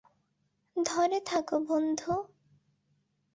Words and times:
ধরে 0.77 1.19
থাকো, 1.25 1.55
বন্ধু! 1.59 2.13